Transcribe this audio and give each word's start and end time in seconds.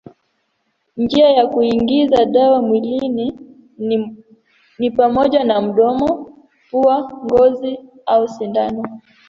Njia 0.97 1.35
za 1.35 1.47
kuingiza 1.47 2.25
dawa 2.25 2.61
mwilini 2.61 3.39
ni 4.79 4.91
pamoja 4.91 5.43
na 5.43 5.61
mdomo, 5.61 6.35
pua, 6.71 7.21
ngozi 7.25 7.79
au 8.05 8.27
sindano. 8.27 8.83